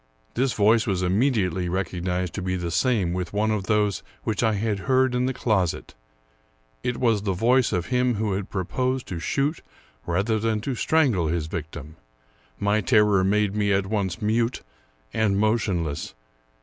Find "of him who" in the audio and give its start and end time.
7.71-8.33